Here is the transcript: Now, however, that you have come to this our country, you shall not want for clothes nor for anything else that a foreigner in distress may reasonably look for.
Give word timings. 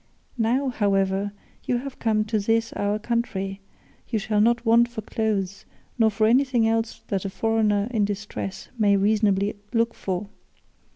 Now, 0.39 0.69
however, 0.69 1.25
that 1.25 1.69
you 1.69 1.77
have 1.77 1.99
come 1.99 2.25
to 2.25 2.39
this 2.39 2.73
our 2.73 2.97
country, 2.97 3.61
you 4.09 4.17
shall 4.17 4.41
not 4.41 4.65
want 4.65 4.87
for 4.87 5.03
clothes 5.03 5.63
nor 5.99 6.09
for 6.09 6.25
anything 6.25 6.67
else 6.67 7.03
that 7.09 7.23
a 7.23 7.29
foreigner 7.29 7.87
in 7.91 8.03
distress 8.05 8.69
may 8.79 8.97
reasonably 8.97 9.55
look 9.73 9.93
for. 9.93 10.29